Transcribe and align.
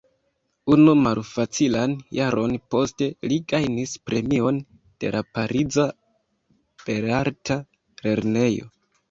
Unu 0.75 0.93
malfacilan 1.01 1.91
jaron 2.19 2.55
poste, 2.75 3.09
li 3.33 3.37
gajnis 3.53 3.93
premion 4.09 4.59
de 5.05 5.13
la 5.17 5.23
pariza 5.37 5.87
belarta 6.89 7.61
lernejo. 8.09 8.73